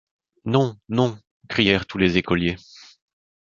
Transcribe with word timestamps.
Non, 0.45 0.77
non, 0.89 1.15
crièrent 1.47 1.85
tous 1.85 1.99
les 1.99 2.17
écoliers. 2.17 2.55